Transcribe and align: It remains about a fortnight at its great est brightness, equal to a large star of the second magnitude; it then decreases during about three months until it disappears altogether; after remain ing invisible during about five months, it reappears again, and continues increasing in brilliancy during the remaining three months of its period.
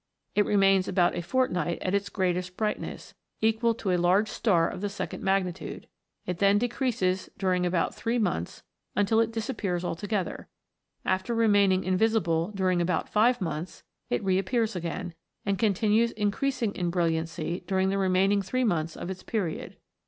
It 0.33 0.47
remains 0.47 0.87
about 0.87 1.13
a 1.15 1.21
fortnight 1.21 1.77
at 1.83 1.93
its 1.93 2.09
great 2.09 2.35
est 2.35 2.57
brightness, 2.57 3.13
equal 3.39 3.75
to 3.75 3.91
a 3.91 3.97
large 3.99 4.29
star 4.29 4.67
of 4.67 4.81
the 4.81 4.89
second 4.89 5.21
magnitude; 5.21 5.85
it 6.25 6.39
then 6.39 6.57
decreases 6.57 7.29
during 7.37 7.67
about 7.67 7.93
three 7.93 8.17
months 8.17 8.63
until 8.95 9.19
it 9.19 9.31
disappears 9.31 9.85
altogether; 9.85 10.47
after 11.05 11.35
remain 11.35 11.71
ing 11.71 11.83
invisible 11.83 12.47
during 12.55 12.81
about 12.81 13.09
five 13.09 13.39
months, 13.41 13.83
it 14.09 14.23
reappears 14.23 14.75
again, 14.75 15.13
and 15.45 15.59
continues 15.59 16.13
increasing 16.13 16.73
in 16.75 16.89
brilliancy 16.89 17.63
during 17.67 17.89
the 17.89 17.99
remaining 17.99 18.41
three 18.41 18.63
months 18.63 18.97
of 18.97 19.11
its 19.11 19.21
period. 19.21 19.77